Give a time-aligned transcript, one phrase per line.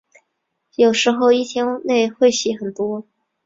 [0.77, 3.05] 有时候一天内会写很多。